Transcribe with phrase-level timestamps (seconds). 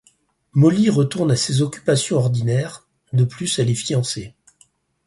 [0.53, 4.33] Molly retourne à ses occupations ordinaires, de plus elle est fiancée.